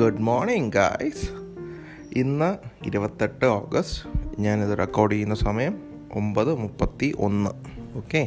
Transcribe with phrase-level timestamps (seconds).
[0.00, 1.26] Good morning guys
[2.18, 2.48] ഇന്ന്
[2.86, 4.00] ഇരുപത്തെട്ട് August.
[4.38, 5.74] ഞാനിത് റെക്കോർഡ് ചെയ്യുന്ന സമയം
[6.14, 7.50] ഒമ്പത് മുപ്പത്തി ഒന്ന്.
[7.96, 8.22] ഓക്കെ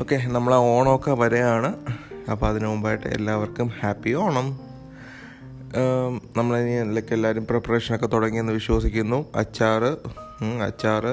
[0.00, 1.70] ഓക്കെ നമ്മളെ ഓണമൊക്കെ വരെയാണ്.
[2.30, 4.48] അപ്പോൾ അതിനു മുമ്പായിട്ട് എല്ലാവർക്കും ഹാപ്പി ഓണം.
[6.36, 9.20] നമ്മളിനി ലൈക്ക് എല്ലാവരും പ്രിപ്പറേഷനൊക്കെ തുടങ്ങിയെന്ന് വിശ്വസിക്കുന്നു.
[9.34, 9.92] അച്ചാറ്
[10.66, 11.12] അച്ചാറ്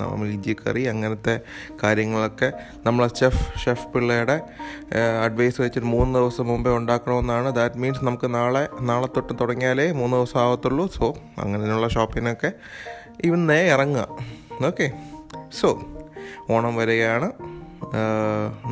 [0.00, 1.40] നമ്മൾ ഇഞ്ചി കറി അങ്ങനത്തെ
[1.82, 2.52] കാര്യങ്ങളൊക്കെ
[2.86, 4.40] നമ്മൾ ഷെഫ് ഷെഫ് പിള്ളയുടെ
[5.24, 7.54] അഡ്വൈസ് വെച്ചിട്ട് മൂന്ന് ദിവസം മുമ്പേ ഉണ്ടാക്കണമെന്നാണ്.
[7.54, 10.86] ദാറ്റ് മീൻസ് നമുക്ക് നാളെ നാളെ തൊട്ട് തുടങ്ങിയാലേ മൂന്ന് ദിവസം ആവത്തുള്ളൂ.
[10.98, 12.52] സോ അങ്ങനെയുള്ള ഷോപ്പിനൊക്കെ
[13.24, 14.08] ഇന്നേ ഇറങ്ങുക.
[14.66, 14.92] ഓക്കെ
[15.60, 15.68] സോ
[16.50, 17.49] ഓണം വരികയാണ്.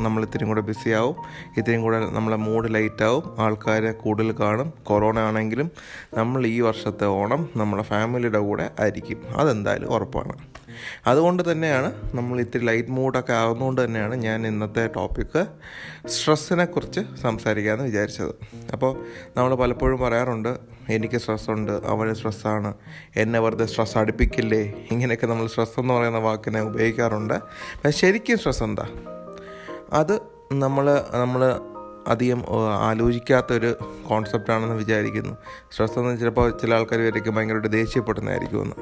[0.03, 1.15] നമ്മൾ ഇത്തിരിയും കൂടെ ബിസി ആവും.
[1.57, 3.35] ഇത്തിരിയും കൂടെ നമ്മളെ മൂഡ് ലൈറ്റ് ആവും.
[3.39, 4.73] ആൾക്കാരെ കൂടുതൽ കാണും.
[4.83, 5.71] കൊറോണ ആണെങ്കിലും
[6.17, 9.21] നമ്മൾ ഈ വർഷത്തെ ഓണം നമ്മളെ ഫാമിലിയുടെ കൂടെ ആയിരിക്കും.
[9.37, 10.33] അതെന്തായാലും ഉറപ്പാണ്.
[11.07, 15.45] അതുകൊണ്ട് തന്നെയാണ് നമ്മൾ ഇത്തിരി ലൈറ്റ് മൂഡൊക്കെ ആകുന്നതുകൊണ്ട് തന്നെയാണ് ഞാൻ ഇന്നത്തെ ടോപ്പിക്ക്
[16.07, 18.33] സ്ട്രെസ്സിനെ കുറിച്ച് സംസാരിക്കാമെന്ന് വിചാരിച്ചത്.
[18.73, 18.91] അപ്പോൾ
[19.37, 22.73] നമ്മൾ പലപ്പോഴും പറയാറുണ്ട് എനിക്ക് സ്ട്രെസ്സുണ്ട് അവന് സ്ട്രെസ്സാണ്
[23.15, 24.61] എന്നെ വെറുതെ സ്ട്രെസ് അടുപ്പിക്കില്ലേ?
[24.91, 27.39] ഇങ്ങനെയൊക്കെ നമ്മൾ സ്ട്രെസ് എന്ന് പറയുന്ന വാക്കിനെ ഉപയോഗിക്കാറുണ്ട്.
[27.89, 28.87] ശരിക്കും സ്ട്രെസ് എന്താ?
[29.93, 30.19] അത്
[30.53, 31.41] നമ്മൾ നമ്മൾ
[32.07, 33.75] അധികം ആലോചിക്കാത്തൊരു
[34.07, 35.37] കോൺസെപ്റ്റാണെന്ന് വിചാരിക്കുന്നു.
[35.71, 38.75] സ്ട്രെസ് എന്ന് ചിലപ്പോൾ ചില ആൾക്കാർ വരയ്ക്കും ഭയങ്കരമായിട്ട് ദേഷ്യപ്പെടുന്നതായിരിക്കുമെന്ന്.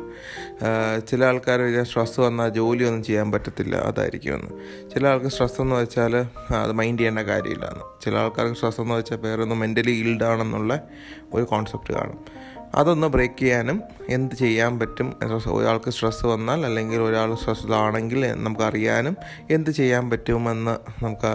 [1.08, 4.52] ചില ആൾക്കാർ സ്ട്രെസ് വന്നാൽ ജോലിയൊന്നും ചെയ്യാൻ പറ്റത്തില്ല അതായിരിക്കുമെന്ന്.
[4.90, 6.16] ചില ആൾക്ക് സ്ട്രെസ് എന്ന് വെച്ചാൽ
[6.56, 8.04] അത് മൈൻഡ് ചെയ്യേണ്ട കാര്യമില്ലെന്ന്.
[8.06, 10.84] ചില ആൾക്കാർക്ക് സ്ട്രെസ് എന്ന് വെച്ചാൽ വേറെ ഒന്ന് മെന്റലി ഇൽഡാണെന്നുള്ള
[11.34, 12.20] ഒരു കോൺസെപ്റ്റ് കാണും.
[12.78, 15.08] അതൊന്ന് ബ്രേക്ക് ചെയ്യാനും എന്ത് ചെയ്യാൻ പറ്റും?
[15.48, 19.18] ഒരാൾക്ക് സ്ട്രെസ് വന്നാൽ അല്ലെങ്കിൽ ഒരാൾ സ്ട്രെസ്സിലാണെങ്കിൽ നമുക്ക് അറിയാനും
[19.50, 21.32] എന്ത് ചെയ്യാൻ പറ്റുമെന്ന് നമുക്ക്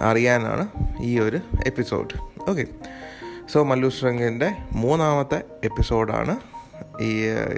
[0.00, 0.68] അറിയാനാണ്
[1.00, 2.14] ഈ ഒരു എപ്പിസോഡ്
[2.50, 2.66] ഓക്കെ
[3.52, 6.36] സോ മല്ലു ശൃംഗിന്റെ മൂന്നാമത്തെ എപ്പിസോഡാണ്
[7.00, 7.10] ഈ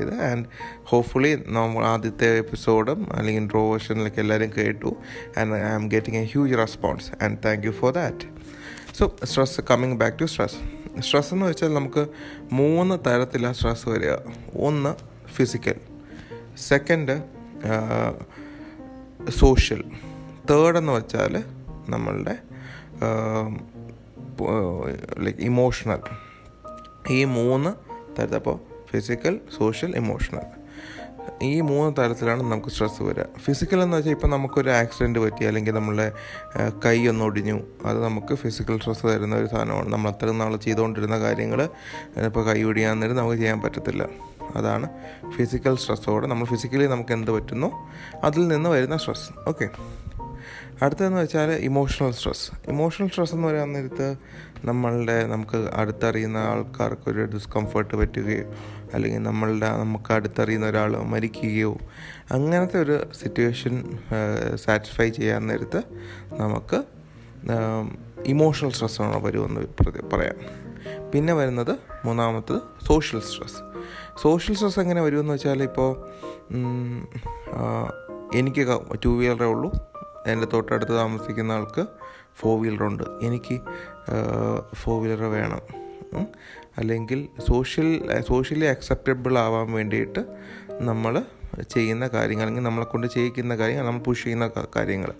[0.02, 0.14] ഇത്.
[0.22, 0.46] ആൻഡ്
[0.84, 4.96] ഹോപ്പ്ഫുള്ളി നമ്മൾ ആദ്യത്തെ എപ്പിസോഡും അല്ലെങ്കിൽ ഇൻട്രോവേഷനിലൊക്കെ എല്ലാവരും കേട്ടു.
[5.38, 8.28] And I am getting a huge response and thank you for that
[8.94, 10.58] so stress coming back to stress
[11.00, 12.06] stress എന്ന് വെച്ചാൽ നമുക്ക്
[12.53, 14.12] മൂന്ന് തരത്തിലാണ് സ്ട്രെസ് വരിക.
[14.56, 14.94] ഒന്ന്
[15.28, 15.75] ഫിസിക്കൽ
[16.56, 17.22] സെക്കൻഡ്
[19.31, 19.84] സോഷ്യൽ
[20.50, 21.44] തേർഡ് എന്ന് വെച്ചാൽ
[21.88, 22.38] നമ്മളുടെ
[25.19, 25.99] ലൈക്ക് ഇമോഷണൽ
[27.10, 27.71] ഈ മൂന്ന്
[28.19, 28.60] തരത്തിൽ അപ്പോൾ
[28.91, 30.63] ഫിസിക്കൽ സോഷ്യൽ ഇമോഷണൽ
[31.42, 33.22] ഈ മൂന്ന് തരത്തിലാണ് നമുക്ക് സ്ട്രെസ് വരിക.
[33.38, 36.12] ഫിസിക്കൽ എന്ന് വെച്ചാൽ ഇപ്പോൾ നമുക്കൊരു ആക്സിഡന്റ് പറ്റി അല്ലെങ്കിൽ നമ്മളെ
[36.86, 37.60] കൈ ഒന്ന് ഒടിഞ്ഞു.
[37.86, 39.88] അത് നമുക്ക് ഫിസിക്കൽ സ്ട്രെസ് തരുന്ന ഒരു സാധനമാണ്.
[39.92, 41.62] നമ്മൾ അത്രയും നാൾ ചെയ്തുകൊണ്ടിരുന്ന കാര്യങ്ങൾ
[42.26, 44.08] ഇപ്പോൾ കൈ ഒടിയാൻ നേരം നമുക്ക് ചെയ്യാൻ പറ്റത്തില്ല.
[44.56, 44.88] അതാണ്
[45.30, 47.68] ഫിസിക്കൽ സ്ട്രെസ്സോടെ നമ്മൾ ഫിസിക്കലി നമുക്ക് എന്ത് പറ്റുന്നു?
[48.24, 49.68] അതിൽ നിന്ന് വരുന്ന സ്ട്രെസ് ഓക്കെ
[50.84, 54.09] അടുത്തതെന്ന് വെച്ചാൽ ഇമോഷണൽ സ്ട്രെസ് ഇമോഷണൽ സ്ട്രെസ് എന്ന് പറയാൻ നേരത്ത്
[54.65, 58.45] നമ്മളുടെ നമുക്ക് അടുത്തറിയുന്ന ആൾക്കാർക്ക് ഒരു ഡിസ്കംഫർട്ട് പറ്റുകയോ
[58.95, 61.71] അല്ലെങ്കിൽ നമ്മളുടെ നമുക്ക് അടുത്തറിയുന്ന ഒരാൾ മരിക്കുകയോ
[62.31, 63.75] അങ്ങനത്തെ ഒരു സിറ്റുവേഷൻ
[64.55, 65.83] സാറ്റിസ്ഫൈ ചെയ്യാൻ നേരത്ത്
[66.41, 66.81] നമുക്ക്
[68.27, 69.62] ഇമോഷണൽ സ്ട്രെസ്സാണ് വരുമെന്ന്
[70.12, 70.39] പറയാം.
[71.12, 71.72] പിന്നെ വരുന്നത്
[72.05, 73.61] മൂന്നാമത്തത് സോഷ്യൽ സ്ട്രെസ്
[74.22, 75.91] സോഷ്യൽ സ്ട്രെസ് എങ്ങനെ വരുമെന്ന് വെച്ചാൽ ഇപ്പോൾ
[78.39, 78.62] എനിക്ക്
[79.05, 79.71] ടു വീലറേ ഉള്ളൂ.
[80.26, 81.84] എന്റെ തൊട്ടടുത്ത് താമസിക്കുന്ന ആൾക്ക്
[82.34, 83.56] ഫോർ വീലറുണ്ട് എനിക്ക്
[84.74, 85.62] ഫോർ വീലർ വേണം.
[86.78, 87.88] അല്ലെങ്കിൽ സോഷ്യൽ
[88.28, 90.22] സോഷ്യലി അക്സെപ്റ്റബിൾ ആവാൻ വേണ്ടിയിട്ട്
[90.80, 91.22] നമ്മൾ
[91.70, 95.12] ചെയ്യുന്ന കാര്യങ്ങൾ അല്ലെങ്കിൽ നമ്മളെ കൊണ്ട് ചെയ്യിക്കുന്ന കാര്യങ്ങൾ നമ്മൾ പുഷ് ചെയ്യുന്ന കാര്യങ്ങൾ.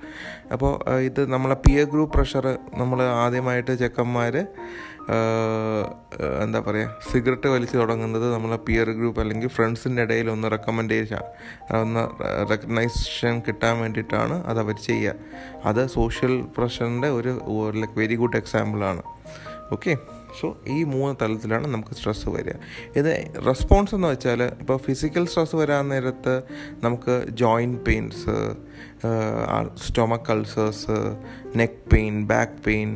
[0.53, 4.47] അപ്പോൾ ഇത് നമ്മളെ പിയർ ഗ്രൂപ്പ് പ്രഷർ നമ്മൾ ആദ്യമായിട്ട് ചെക്കന്മാർ
[6.45, 11.23] എന്താ പറയുക സിഗരറ്റ് വലിച്ചു തുടങ്ങുന്നത് നമ്മളെ പിയർ ഗ്രൂപ്പ് അല്ലെങ്കിൽ ഫ്രണ്ട്സിന്റെ ഇടയിൽ ഒന്ന് റെക്കമെൻഡേഷൻ
[11.81, 12.03] ഒന്ന്
[12.51, 15.15] റെക്കഗ്നൈസേഷൻ കിട്ടാൻ വേണ്ടിയിട്ടാണ് അത് അവർ ചെയ്യുക.
[15.65, 17.33] അത് സോഷ്യൽ പ്രഷറിന്റെ ഒരു
[17.81, 19.03] ലൈക്ക് വെരി ഗുഡ് എക്സാമ്പിളാണ്
[19.73, 19.95] ഓക്കെ
[20.41, 22.55] സോ ഈ മൂന്ന് തലത്തിലാണ് നമുക്ക് സ്ട്രെസ്സ് വരിക.
[22.97, 23.11] ഇത്
[23.47, 26.35] റെസ്പോൺസ് എന്ന് വെച്ചാൽ ഇപ്പോൾ ഫിസിക്കൽ സ്ട്രെസ് വരാൻ നേരത്ത്
[26.83, 28.35] നമുക്ക് joint pains
[29.87, 30.97] stomach ulcers
[31.61, 32.91] neck pain back pain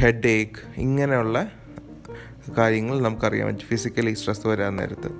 [0.26, 1.38] headache ഇങ്ങനെയുള്ള
[2.58, 3.66] കാര്യങ്ങൾ നമുക്കറിയാൻ പറ്റും.
[3.68, 5.10] ഫിസിക്കലി സ്ട്രെസ് വരാൻ നേരത്ത്.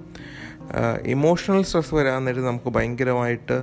[1.06, 3.56] ഇമോഷണൽ സ്ട്രെസ് വരാൻ നേരത്ത് നമുക്ക് ഭയങ്കരമായിട്ട്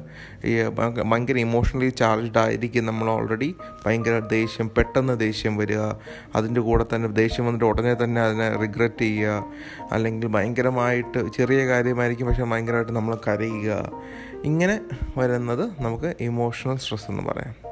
[1.11, 5.79] ഭയങ്കര ഇമോഷണലി ചാർജ്ഡ് ആയിരിക്കും നമ്മൾ ഓൾറെഡി ഭയങ്കര ദേഷ്യം പെട്ടെന്ന് ദേഷ്യം വരിക.
[6.35, 9.45] അതിന്റെ കൂടെ തന്നെ ദേഷ്യം വന്നിട്ട് ഉടനെ തന്നെ അതിനെ റിഗ്രറ്റ് ചെയ്യുക.
[9.91, 13.91] അല്ലെങ്കിൽ ഭയങ്കരമായിട്ട് ചെറിയ കാര്യമായിരിക്കും പക്ഷെ ഭയങ്കരമായിട്ട് നമ്മൾ കരയുക.
[14.43, 14.79] ഇങ്ങനെ
[15.17, 17.68] വരുന്നത് നമുക്ക് ഇമോഷണൽ സ്ട്രെസ് എന്ന് പറയാം.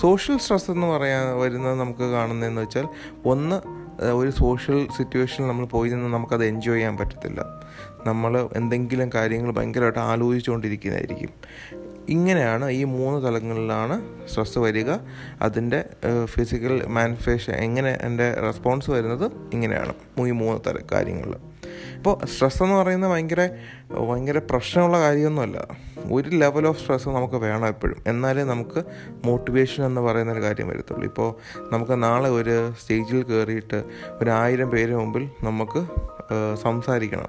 [0.00, 2.88] സോഷ്യൽ സ്ട്രെസ് എന്ന് പറയാൻ വരുന്നത് നമുക്ക് കാണുന്നതെന്ന് വെച്ചാൽ
[3.26, 3.60] ഒന്ന്
[4.04, 7.44] ഒരു സോഷ്യൽ സിറ്റുവേഷനിൽ നമ്മൾ പോയി നിന്ന് നമുക്കത് എൻജോയ് ചെയ്യാൻ പറ്റത്തില്ല.
[8.06, 11.30] നമ്മൾ എന്തെങ്കിലും കാര്യങ്ങൾ ഭയങ്കരമായിട്ട് ആലോചിച്ചുകൊണ്ടിരിക്കുന്നതായിരിക്കും.
[12.08, 14.90] ഇങ്ങനെയാണ് ഈ മൂന്ന് തലങ്ങളിലാണ് സ്ട്രെസ് വരിക.
[15.42, 15.84] അതിന്റെ
[16.24, 19.94] ഫിസിക്കൽ മാനിഫെസ്റ്റേഷൻ എങ്ങനെ എന്റെ റെസ്പോൺസ് വരുന്നത് ഇങ്ങനെയാണ്.
[20.18, 21.36] ഈ മൂന്ന് തല കാര്യങ്ങൾ
[21.96, 23.48] അപ്പോൾ സ്ട്രെസ് എന്ന് പറയുന്നത് ഭയങ്കര
[24.10, 25.66] ഭയങ്കര പ്രശ്നമുള്ള കാര്യമൊന്നുമല്ല.
[26.12, 28.02] ഒരു ലെവൽ ഓഫ് സ്ട്രെസ് നമുക്ക് വേണം എപ്പോഴും.
[28.06, 28.82] എന്നാലേ നമുക്ക്
[29.24, 31.04] മോട്ടിവേഷൻ എന്ന് പറയുന്ന ഒരു കാര്യം വരത്തുള്ളൂ.
[31.04, 31.34] ഇപ്പോൾ
[31.72, 33.84] നമുക്ക് നാളെ ഒരു സ്റ്റേജിൽ കയറിയിട്ട്
[34.22, 35.86] ഒരു ആയിരം പേര് മുമ്പിൽ നമുക്ക്
[36.62, 37.28] സംസാരിക്കണം.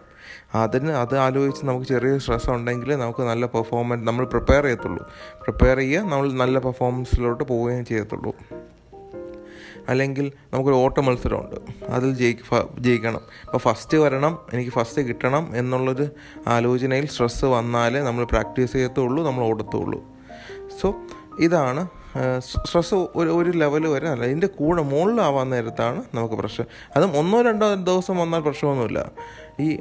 [0.56, 5.04] അതിന് അത് ആലോചിച്ച് നമുക്ക് ചെറിയ സ്ട്രെസ് ഉണ്ടെങ്കിൽ നമുക്ക് നല്ല പെർഫോമൻസ് നമ്മൾ പ്രിപ്പയർ ചെയ്യത്തുള്ളൂ.
[5.44, 8.36] പ്രിപ്പയർ ചെയ്യുക നമ്മൾ നല്ല പെർഫോമൻസിലോട്ട് പോവുകയും ചെയ്യത്തുള്ളൂ.
[9.90, 11.56] അല്ലെങ്കിൽ നമുക്കൊരു ഓട്ട മത്സരമുണ്ട്
[11.90, 13.22] അതിൽ ജയിക്ക ജയിക്കണം.
[13.46, 16.08] അപ്പോൾ ഫസ്റ്റ് വരണം എനിക്ക് ഫസ്റ്റ് കിട്ടണം എന്നുള്ളൊരു
[16.48, 20.00] ആലോചനയിൽ സ്ട്രെസ്സ് വന്നാലേ നമ്മൾ പ്രാക്ടീസ് ചെയ്യത്തുള്ളൂ നമ്മൾ ഓടത്തുള്ളൂ.
[20.82, 20.94] സോ
[21.40, 21.88] ഇതാണ്
[22.40, 26.68] സ്ട്രെസ് ഒരു ഒരു ലെവൽ വരെ അല്ല ഇതിന്റെ കൂടെ മുകളിലാവാൻ നേരത്താണ് നമുക്ക് പ്രശ്നം.
[26.96, 29.12] അതും ഒന്നോ രണ്ടോ ദിവസം വന്നാൽ പ്രശ്നമൊന്നുമില്ല.
[29.60, 29.78] ഈ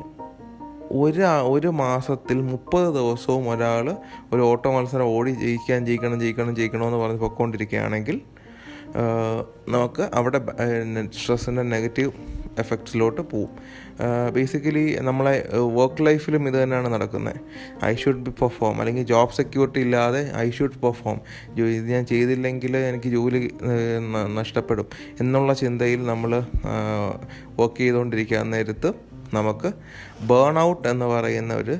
[0.93, 3.97] ഒരു ഒരു മാസത്തിൽ മുപ്പത് ദിവസവും ഒരാൾ
[4.33, 8.21] ഒരു ഓട്ടോ മത്സരം ഓടി ജയിക്കാൻ ജയിക്കണം ജയിക്കണം ജയിക്കണമെന്ന് പറഞ്ഞ് പൊയ്ക്കൊണ്ടിരിക്കുകയാണെങ്കിൽ
[9.69, 10.41] നമുക്ക് അവിടെ
[11.13, 12.13] സ്ട്രെസ്സിന്റെ നെഗറ്റീവ്
[12.59, 13.51] എഫക്ട്സിലോട്ട് പോവും.
[14.33, 17.41] ബേസിക്കലി നമ്മളെ വർക്ക് ലൈഫിലും ഇത് തന്നെയാണ് നടക്കുന്നത്
[17.85, 21.21] ഐ ഷുഡ് ബി പെർഫോം അല്ലെങ്കിൽ ജോബ് സെക്യൂരിറ്റി ഇല്ലാതെ ഐ ഷുഡ് പെർഫോം
[21.59, 23.43] ഇത് ഞാൻ ചെയ്തില്ലെങ്കിൽ എനിക്ക് ജോലി
[24.35, 24.87] നഷ്ടപ്പെടും.
[25.21, 26.43] എന്നുള്ള ചിന്തയിൽ നമ്മൾ
[27.61, 28.93] വർക്ക് ചെയ്തുകൊണ്ടിരിക്കുക നേരത്ത്
[29.35, 29.73] നമുക്ക്
[30.31, 31.77] ബേൺ ഔട്ട് എന്ന് പറയുന്ന ഒരു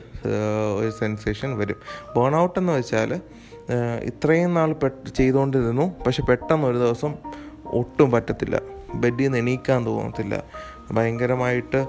[0.79, 1.77] ഒരു സെൻസേഷൻ വരും.
[2.17, 3.21] ബേൺ ഔട്ട് എന്ന് വെച്ചാൽ
[4.05, 7.15] ഇത്രയും നാൾ പെട്ട് ചെയ്തുകൊണ്ടിരുന്നു പക്ഷെ പെട്ടെന്ന് ഒരു ദിവസം
[7.65, 8.61] ഒട്ടും പറ്റത്തില്ല.
[8.95, 10.43] ബെഡിൽ നിന്ന് എണീക്കാൻ തോന്നത്തില്ല.
[10.93, 11.87] ഭയങ്കരമായിട്ട്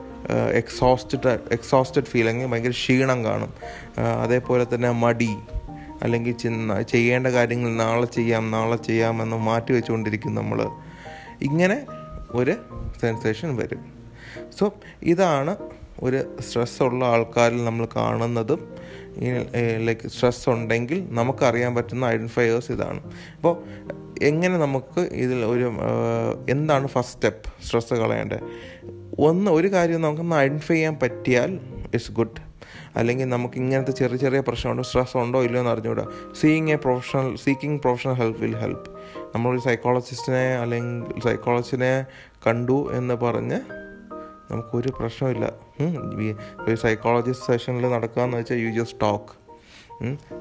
[0.54, 3.54] എക്സോസ്റ്റഡ് എക്സോസ്റ്റഡ് ഫീലിംഗ് ഭയങ്കര ക്ഷീണം കാണും.
[4.22, 5.30] അതേപോലെ തന്നെ മടി.
[6.02, 6.38] അല്ലെങ്കിൽ
[6.84, 10.70] ചെയ്യേണ്ട കാര്യങ്ങൾ നാളെ ചെയ്യാം നാളെ ചെയ്യാമെന്ന് മാറ്റി വെച്ചുകൊണ്ടിരിക്കും നമ്മൾ
[11.42, 11.86] ഇങ്ങനെ
[12.30, 12.56] ഒരു
[13.02, 13.86] സെൻസേഷൻ വരും.
[14.60, 15.58] സോ ഇതാണ്
[16.02, 18.77] ഒരു സ്ട്രെസ്സുള്ള ആൾക്കാരിൽ നമ്മൾ കാണുന്നതും
[19.86, 23.02] ലൈക്ക് സ്ട്രെസ് ഉണ്ടെങ്കിൽ നമുക്കറിയാൻ പറ്റുന്ന ഐഡന്റിഫയേഴ്സ് ഇതാണ്.
[23.36, 23.64] അപ്പോൾ
[24.22, 25.72] എങ്ങനെ നമുക്ക് ഇതിൽ ഒരു
[26.50, 28.40] എന്താണ് ഫസ്റ്റ് സ്റ്റെപ്പ് സ്ട്രെസ് കളയേണ്ടത്
[29.20, 31.60] ഒന്ന് ഒരു കാര്യം നമുക്കൊന്ന് ഐഡന്റിഫൈ ചെയ്യാൻ പറ്റിയാൽ
[31.94, 32.48] ഇറ്റ്സ് ഗുഡ്
[32.96, 36.06] അല്ലെങ്കിൽ നമുക്ക് ഇങ്ങനത്തെ ചെറിയ ചെറിയ പ്രശ്നമുണ്ടോ സ്ട്രെസ് ഉണ്ടോ ഇല്ലയോ എന്ന് അറിഞ്ഞുകൂടാ.
[36.42, 38.90] Seeing a professional seeking professional help will help
[39.36, 42.06] നമ്മളൊരു സൈക്കോളജിസ്റ്റിനെ അല്ലെങ്കിൽ സൈക്കോളജിനെ
[42.48, 43.87] കണ്ടു എന്ന് പറഞ്ഞ്
[44.52, 45.54] നമുക്കൊരു പ്രശ്നമില്ല.
[46.60, 49.48] ഒരു സൈക്കോളജിസ്റ്റ് സെഷനിൽ നടക്കുക എന്ന് വെച്ചാൽ യു ജസ്റ്റ് ടോക്ക്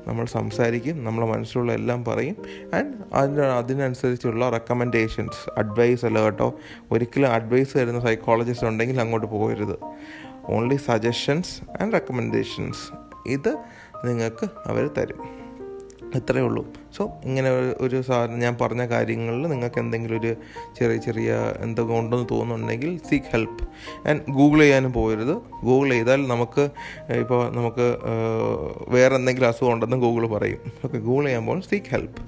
[0.08, 2.36] നമ്മൾ സംസാരിക്കും നമ്മളെ മനസ്സിലുള്ള എല്ലാം പറയും
[2.74, 6.54] ആൻഡ് അതിന് അതിനനുസരിച്ചുള്ള റെക്കമെൻഡേഷൻസ് അഡ്വൈസ് അല്ല കേട്ടോ.
[6.90, 9.76] ഒരിക്കലും അഡ്വൈസ് തരുന്ന സൈക്കോളജിസ്റ്റ് ഉണ്ടെങ്കിൽ അങ്ങോട്ട് പോകരുത്.
[10.44, 13.58] ഓൺലി സജഷൻസ് ആൻഡ് റെക്കമെൻഡേഷൻസ് ഇത്
[14.04, 15.35] നിങ്ങൾക്ക് അവർ തരും.
[16.14, 16.66] ഇത്രയേ ഉള്ളൂ.
[16.96, 17.50] സോ ഇങ്ങനെ
[17.80, 20.36] ഒരു സാധനം ഞാൻ പറഞ്ഞ കാര്യങ്ങളിൽ നിങ്ങൾക്ക് എന്തെങ്കിലും ഒരു
[20.78, 23.64] ചെറിയ ചെറിയ എന്തൊക്കെ ഉണ്ടെന്ന് തോന്നുന്നുണ്ടെങ്കിൽ സീക്ക് ഹെൽപ്പ്
[24.08, 25.34] ആൻഡ് ഗൂഗിൾ ചെയ്യാനും പോകരുത്.
[25.64, 26.70] ഗൂഗിൾ ചെയ്താൽ നമുക്ക്
[27.08, 27.98] ഇപ്പോൾ നമുക്ക്
[28.88, 30.58] വേറെ എന്തെങ്കിലും അസുഖം ഉണ്ടെന്ന് ഗൂഗിൾ പറയും.
[30.84, 32.22] ഓക്കെ ഗൂഗിൾ ചെയ്യുമ്പോൾ സീക്ക് ഹെൽപ്പ്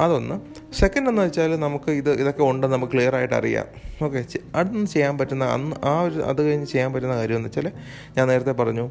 [0.00, 0.40] അതൊന്ന്.
[0.72, 3.66] സെക്കൻഡ് എന്ന് വെച്ചാൽ നമുക്ക് ഇത് ഇതൊക്കെ ഉണ്ടെന്ന് നമുക്ക് ക്ലിയർ ആയിട്ട് അറിയാം.
[4.04, 4.24] ഓക്കെ
[4.54, 7.72] അതൊന്ന് ചെയ്യാൻ പറ്റുന്ന അന്ന് ആ ഒരു അത് കഴിഞ്ഞ് ചെയ്യാൻ പറ്റുന്ന കാര്യം എന്ന് വെച്ചാൽ
[8.16, 8.90] ഞാൻ നേരത്തെ പറഞ്ഞു.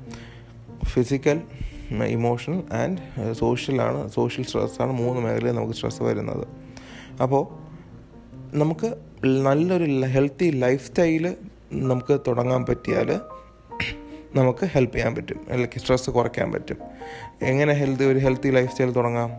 [0.85, 1.41] ഫിസിക്കൽ
[1.91, 6.47] ഇമോഷണൽ ആൻഡ് സോഷ്യലാണ് സോഷ്യൽ സ്ട്രെസ്സാണ് മൂന്ന് മേഖലയിൽ നമുക്ക് സ്ട്രെസ് വരുന്നത്.
[7.21, 7.43] അപ്പോൾ
[8.57, 8.95] നമുക്ക്
[9.25, 11.35] നല്ലൊരു ഹെൽത്തി ലൈഫ് സ്റ്റൈൽ
[11.71, 13.19] നമുക്ക് തുടങ്ങാൻ പറ്റിയാൽ
[14.35, 15.39] നമുക്ക് ഹെൽപ്പ് ചെയ്യാൻ പറ്റും.
[15.49, 16.77] അല്ലെങ്കിൽ സ്ട്രെസ് കുറയ്ക്കാൻ പറ്റും.
[17.41, 19.31] എങ്ങനെ ഹെൽത്തി ഒരു ഹെൽത്തി ലൈഫ് സ്റ്റൈൽ തുടങ്ങാം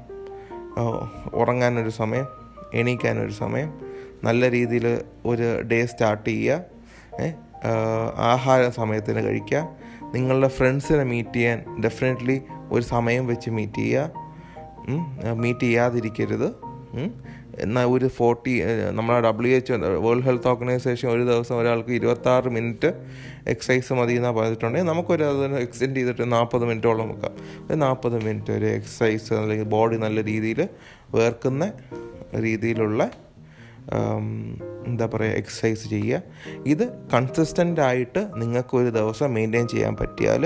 [1.34, 2.26] ഉറങ്ങാനൊരു സമയം
[2.74, 3.80] എണീക്കാനൊരു സമയം
[4.24, 6.64] നല്ല രീതിയിൽ ഒരു ഡേ സ്റ്റാർട്ട് ചെയ്യുക
[8.16, 9.68] ആഹാര സമയത്തിന് കഴിക്കുക
[10.14, 12.40] നിങ്ങളുടെ ഫ്രണ്ട്സിനെ മീറ്റ് ചെയ്യാൻ ഡെഫിനറ്റ്ലി
[12.70, 15.32] ഒരു സമയം വെച്ച് മീറ്റ് ചെയ്യുക.
[15.32, 16.48] മീറ്റ് ചെയ്യാതിരിക്കരുത്.
[17.60, 18.52] എന്നാൽ ഒരു ഫോർട്ടി
[18.90, 22.90] നമ്മുടെ W H World Health Organization ഒരു ദിവസം ഒരാൾക്ക് ഇരുപത്താറ് മിനിറ്റ്
[23.46, 27.32] എക്സസൈസ് മതി എന്നാണ് പറഞ്ഞിട്ടുണ്ടെങ്കിൽ നമുക്കൊരു അതിന് എക്സ്റ്റെൻഡ് ചെയ്തിട്ട് നാൽപ്പത് മിനിറ്റോളം വെക്കാം.
[27.66, 30.68] ഒരു നാൽപ്പത് മിനിറ്റ് ഒരു എക്സസൈസ് അല്ലെങ്കിൽ ബോഡി നല്ല രീതിയിൽ
[31.14, 31.72] വേർക്കുന്ന
[32.40, 33.10] രീതിയിലുള്ള
[34.86, 36.22] എന്താ പറയുക എക്സസൈസ് ചെയ്യുക.
[36.66, 40.44] ഇത് കൺസിസ്റ്റന്റ് ആയിട്ട് നിങ്ങൾക്ക് ഒരു ദിവസം മെയിന്റെയിൻ ചെയ്യാൻ പറ്റിയാൽ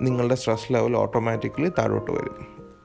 [0.00, 2.36] നിങ്ങളുടെ സ്ട്രെസ് ലെവൽ ഓട്ടോമാറ്റിക്കലി താഴോട്ട് വരും.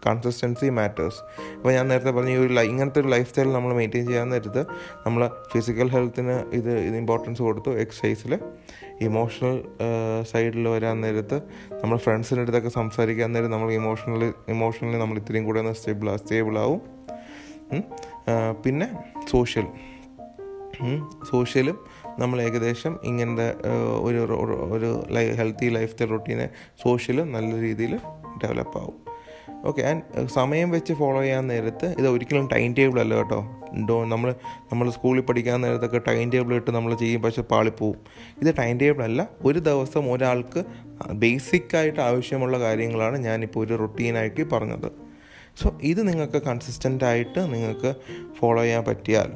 [0.07, 1.21] കൺസിസ്റ്റൻസി മാറ്റേഴ്സ്
[1.55, 4.61] ഇപ്പോൾ ഞാൻ നേരത്തെ പറഞ്ഞ ഈ ഒരു ഇങ്ങനത്തെ ഒരു ലൈഫ് സ്റ്റൈൽ നമ്മൾ മെയിന്റെയിൻ ചെയ്യാൻ നേരത്ത്
[5.05, 5.21] നമ്മൾ
[5.53, 7.71] ഫിസിക്കൽ ഹെൽത്തിന് ഇത് ഇത് ഇമ്പോർട്ടൻസ് കൊടുത്തു.
[7.83, 8.39] എക്സസൈസിൽ
[9.01, 9.57] ഇമോഷണൽ
[10.31, 11.39] സൈഡിൽ വരാൻ നേരത്ത്
[11.83, 16.81] നമ്മൾ ഫ്രണ്ട്സിന്റെ അടുത്തൊക്കെ സംസാരിക്കാൻ നേരം നമ്മൾ ഇമോഷണലി ഇമോഷണലി നമ്മൾ ഇത്രയും കൂടെ ഒന്ന് സ്റ്റേബിൾ സ്റ്റേബിളാവും
[18.63, 18.87] പിന്നെ
[19.31, 19.67] സോഷ്യൽ
[21.31, 21.85] സോഷ്യലും
[22.19, 23.55] നമ്മൾ ഏകദേശം ഇങ്ങനത്തെ
[24.01, 24.21] ഒരു
[24.75, 25.03] ഒരു
[25.37, 26.49] ഹെൽത്തി ലൈഫ് സ്റ്റൈൽ റൊട്ടീനെ
[26.83, 27.99] സോഷ്യലും നല്ല രീതിയിൽ
[28.43, 28.95] ഡെവലപ്പ് ആവും.
[29.65, 33.39] ഓക്കെ ആൻഡ് സമയം വെച്ച് ഫോളോ ചെയ്യാൻ നേരത്ത് ഇത് ഒരിക്കലും ടൈം ടേബിൾ അല്ല കേട്ടോ.
[33.89, 34.35] ഡോ നമ്മൾ
[34.71, 37.97] നമ്മൾ സ്കൂളിൽ പഠിക്കാൻ നേരത്തൊക്കെ ടൈം ടേബിൾ ഇട്ട് നമ്മൾ ചെയ്യും പക്ഷെ പാളിപ്പോവും
[38.41, 40.63] ഇത് ടൈം ടേബിൾ അല്ല ഒരു ദിവസം ഒരാൾക്ക്
[41.13, 45.06] ബേസിക്കായിട്ട് ആവശ്യമുള്ള കാര്യങ്ങളാണ് ഞാനിപ്പോൾ ഒരു റൊട്ടീനാക്കി പറഞ്ഞത്.
[45.61, 47.95] സോ ഇത് നിങ്ങൾക്ക് കൺസിസ്റ്റന്റ് ആയിട്ട് നിങ്ങൾക്ക്
[48.33, 49.31] ഫോളോ ചെയ്യാൻ പറ്റിയാൽ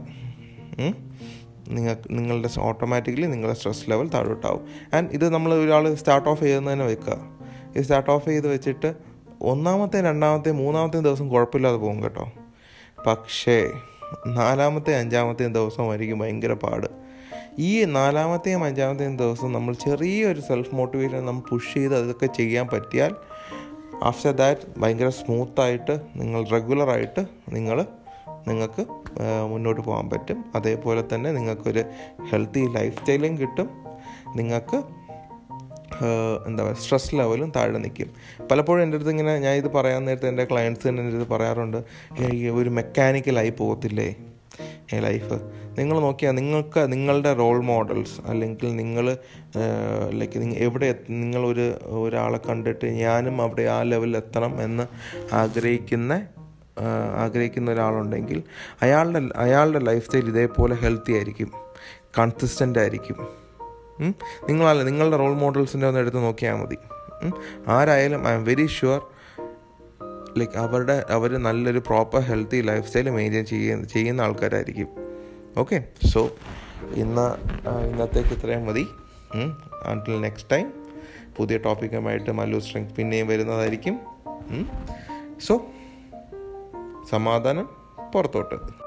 [1.69, 4.67] നിങ്ങൾക്ക് നിങ്ങളുടെ ഓട്ടോമാറ്റിക്കലി നിങ്ങളുടെ സ്ട്രെസ് ലെവൽ താഴോട്ടാവും.
[4.93, 7.17] ആൻഡ് ഇത് നമ്മൾ ഒരാൾ സ്റ്റാർട്ട് ഓഫ് ചെയ്യുന്നതിന് വെക്കുക.
[7.75, 8.95] ഇത് സ്റ്റാർട്ട് ഓഫ് ചെയ്ത് വെച്ചിട്ട്
[9.41, 12.31] ഒന്നാമത്തെ രണ്ടാമത്തെ മൂന്നാമത്തെ ദിവസം കുഴപ്പമില്ലാതെ പോകും കേട്ടോ.
[13.07, 13.71] പക്ഷേ
[14.27, 16.87] നാലാമത്തെ അഞ്ചാമത്തെയും ദിവസമായിരിക്കും ഭയങ്കര പാട്.
[17.59, 23.15] ഈ നാലാമത്തെയും അഞ്ചാമത്തെയും ദിവസം നമ്മൾ ചെറിയൊരു സെൽഫ് മോട്ടിവേഷൻ നമ്മൾ പുഷ് ചെയ്ത് അതൊക്കെ ചെയ്യാൻ പറ്റിയാൽ
[24.03, 27.86] ആഫ്റ്റർ ദാറ്റ് ഭയങ്കര സ്മൂത്തായിട്ട് നിങ്ങൾ റെഗുലറായിട്ട് നിങ്ങൾ
[28.48, 28.84] നിങ്ങൾക്ക്
[29.50, 30.46] മുന്നോട്ട് പോകാൻ പറ്റും.
[30.55, 31.84] അതേപോലെ തന്നെ നിങ്ങൾക്കൊരു
[32.31, 33.70] ഹെൽത്തി ലൈഫ് സ്റ്റൈലും കിട്ടും.
[34.36, 34.77] നിങ്ങൾക്ക്
[36.48, 38.10] എന്താ പറയുക സ്ട്രെസ് ലെവലും താഴെ നിൽക്കും.
[38.51, 41.77] പലപ്പോഴും എന്റെ അടുത്ത് ഇങ്ങനെ ഞാൻ ഇത് പറയാൻ നേരത്തെ എന്റെ ക്ലയൻസ് തന്നെ എന്റെ അടുത്ത് പറയാറുണ്ട്
[42.20, 44.15] "ഏയ് ഒരു മെക്കാനിക്കലായി പോകത്തില്ലേ?
[44.93, 45.36] ലൈഫ്
[45.77, 49.17] നിങ്ങൾ നോക്കിയാൽ നിങ്ങൾക്ക് നിങ്ങളുടെ റോൾ മോഡൽസ് അല്ലെങ്കിൽ നിങ്ങൾ
[50.09, 51.65] ലൈക്ക് നിങ്ങൾ എവിടെ നിങ്ങൾ ഒരു
[52.01, 54.85] ഒരാളെ കണ്ടിട്ട് ഞാനും അവിടെ ആ ലെവലിൽ എത്തണം എന്ന്
[55.33, 56.27] ആഗ്രഹിക്കുന്ന
[57.15, 58.43] ആഗ്രഹിക്കുന്ന ഒരാളുണ്ടെങ്കിൽ
[58.81, 61.51] അയാളുടെ അയാളുടെ ലൈഫ് സ്റ്റൈൽ ഇതേപോലെ ഹെൽത്തി ആയിരിക്കും
[62.19, 63.29] കൺസിസ്റ്റന്റ് ആയിരിക്കും.
[64.49, 66.77] നിങ്ങളല്ല നിങ്ങളുടെ റോൾ മോഡൽസിന്റെ ഒന്ന് എടുത്ത് നോക്കിയാൽ മതി.
[67.67, 69.01] ആരായാലും I am very sure
[70.37, 75.00] like അവരുടെ അവർ നല്ലൊരു proper healthy life style maintain ചെയ്യുന്ന ചെയ്യുന്ന ആൾക്കാരായിരിക്കും.
[75.58, 76.29] ഓക്കെ സോ
[76.93, 77.25] ഇന്ന്
[77.88, 78.88] ഇന്നത്തേക്ക് ഇത്രയും മതി.
[79.86, 80.74] അൺടിൽ നെക്സ്റ്റ് ടൈം
[81.38, 84.00] പുതിയ ടോപ്പിക്കുമായിട്ട് മല്ലു സ്ട്രെങ്ത് പിന്നെയും വരുന്നതായിരിക്കും.
[85.39, 85.62] സോ
[87.10, 87.70] സമാധാനം
[88.13, 88.80] പുറത്തോട്ട്.